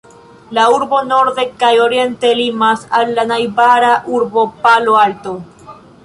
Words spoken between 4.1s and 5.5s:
urbo Palo Alto.